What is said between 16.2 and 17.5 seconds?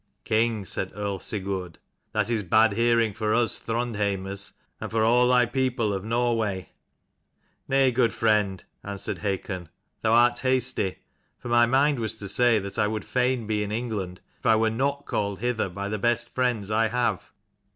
friends I have."